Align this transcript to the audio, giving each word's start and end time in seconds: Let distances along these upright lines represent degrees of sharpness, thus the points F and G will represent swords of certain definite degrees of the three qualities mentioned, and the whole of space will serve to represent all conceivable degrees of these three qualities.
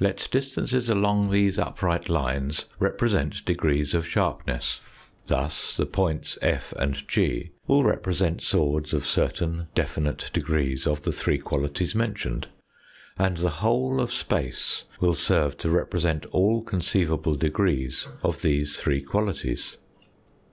Let 0.00 0.26
distances 0.32 0.88
along 0.88 1.30
these 1.30 1.56
upright 1.56 2.08
lines 2.08 2.64
represent 2.80 3.44
degrees 3.44 3.94
of 3.94 4.08
sharpness, 4.08 4.80
thus 5.28 5.76
the 5.76 5.86
points 5.86 6.36
F 6.42 6.72
and 6.76 7.06
G 7.06 7.52
will 7.68 7.84
represent 7.84 8.42
swords 8.42 8.92
of 8.92 9.06
certain 9.06 9.68
definite 9.76 10.32
degrees 10.34 10.84
of 10.84 11.02
the 11.02 11.12
three 11.12 11.38
qualities 11.38 11.94
mentioned, 11.94 12.48
and 13.16 13.36
the 13.36 13.50
whole 13.62 14.00
of 14.00 14.12
space 14.12 14.82
will 14.98 15.14
serve 15.14 15.56
to 15.58 15.70
represent 15.70 16.26
all 16.32 16.60
conceivable 16.64 17.36
degrees 17.36 18.08
of 18.24 18.42
these 18.42 18.76
three 18.78 19.00
qualities. 19.00 19.76